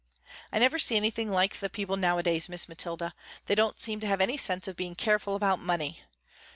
[0.51, 3.13] I never see anything like the people nowadays Miss Mathilda,
[3.45, 6.01] they don't seem to have any sense of being careful about money.